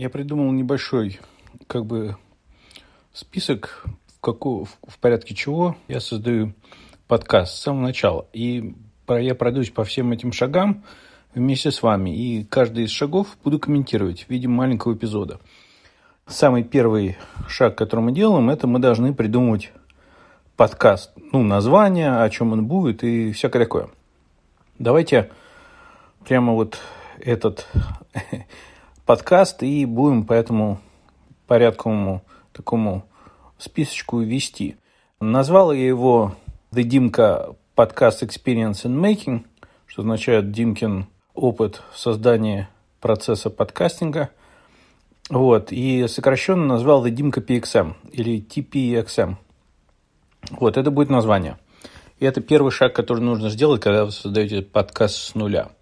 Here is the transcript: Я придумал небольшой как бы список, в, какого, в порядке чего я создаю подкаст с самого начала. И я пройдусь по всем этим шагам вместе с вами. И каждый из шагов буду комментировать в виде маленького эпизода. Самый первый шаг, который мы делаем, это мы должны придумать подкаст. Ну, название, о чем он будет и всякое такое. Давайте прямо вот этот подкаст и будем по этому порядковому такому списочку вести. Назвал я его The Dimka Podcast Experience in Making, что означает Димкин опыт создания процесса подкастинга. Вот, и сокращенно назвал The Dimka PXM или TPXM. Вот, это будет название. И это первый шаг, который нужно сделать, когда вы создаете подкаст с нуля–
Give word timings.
Я 0.00 0.08
придумал 0.08 0.50
небольшой 0.50 1.20
как 1.66 1.84
бы 1.84 2.16
список, 3.12 3.84
в, 4.06 4.18
какого, 4.22 4.64
в 4.64 4.98
порядке 4.98 5.34
чего 5.34 5.76
я 5.88 6.00
создаю 6.00 6.54
подкаст 7.06 7.52
с 7.52 7.60
самого 7.60 7.82
начала. 7.82 8.26
И 8.32 8.74
я 9.10 9.34
пройдусь 9.34 9.68
по 9.68 9.84
всем 9.84 10.10
этим 10.12 10.32
шагам 10.32 10.84
вместе 11.34 11.70
с 11.70 11.82
вами. 11.82 12.16
И 12.16 12.44
каждый 12.44 12.84
из 12.84 12.90
шагов 12.90 13.36
буду 13.44 13.58
комментировать 13.58 14.22
в 14.22 14.30
виде 14.30 14.48
маленького 14.48 14.94
эпизода. 14.94 15.38
Самый 16.26 16.64
первый 16.64 17.18
шаг, 17.46 17.76
который 17.76 18.00
мы 18.00 18.12
делаем, 18.12 18.48
это 18.48 18.66
мы 18.66 18.78
должны 18.78 19.12
придумать 19.12 19.70
подкаст. 20.56 21.12
Ну, 21.30 21.42
название, 21.42 22.22
о 22.22 22.30
чем 22.30 22.54
он 22.54 22.64
будет 22.64 23.04
и 23.04 23.32
всякое 23.32 23.64
такое. 23.64 23.90
Давайте 24.78 25.30
прямо 26.24 26.54
вот 26.54 26.78
этот 27.18 27.68
подкаст 29.10 29.64
и 29.64 29.86
будем 29.86 30.24
по 30.24 30.34
этому 30.34 30.78
порядковому 31.48 32.22
такому 32.52 33.02
списочку 33.58 34.20
вести. 34.20 34.76
Назвал 35.18 35.72
я 35.72 35.84
его 35.84 36.36
The 36.70 36.84
Dimka 36.84 37.56
Podcast 37.74 38.22
Experience 38.22 38.84
in 38.84 38.94
Making, 38.94 39.46
что 39.88 40.02
означает 40.02 40.52
Димкин 40.52 41.06
опыт 41.34 41.82
создания 41.92 42.70
процесса 43.00 43.50
подкастинга. 43.50 44.30
Вот, 45.28 45.72
и 45.72 46.06
сокращенно 46.06 46.66
назвал 46.66 47.04
The 47.04 47.10
Dimka 47.10 47.44
PXM 47.44 47.94
или 48.12 48.40
TPXM. 48.40 49.34
Вот, 50.52 50.76
это 50.76 50.92
будет 50.92 51.10
название. 51.10 51.58
И 52.20 52.26
это 52.26 52.40
первый 52.40 52.70
шаг, 52.70 52.94
который 52.94 53.24
нужно 53.24 53.50
сделать, 53.50 53.82
когда 53.82 54.04
вы 54.04 54.12
создаете 54.12 54.62
подкаст 54.62 55.16
с 55.16 55.34
нуля– 55.34 55.70